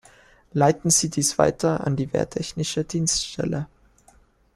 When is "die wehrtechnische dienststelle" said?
1.95-3.67